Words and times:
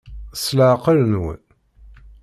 S 0.33 0.45
leɛqel-nwen. 0.57 1.41